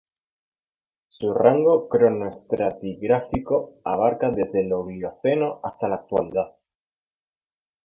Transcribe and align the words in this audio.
Su 1.09 1.31
rango 1.31 1.87
cronoestratigráfico 1.87 3.75
abarca 3.85 4.31
desde 4.31 4.61
el 4.61 4.73
Oligoceno 4.73 5.59
hasta 5.63 5.87
la 5.89 5.95
Actualidad. 5.97 6.55